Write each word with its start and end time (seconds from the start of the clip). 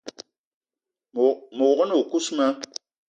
Me 1.53 1.63
wog-na 1.67 1.93
o 2.01 2.03
kousma: 2.11 2.45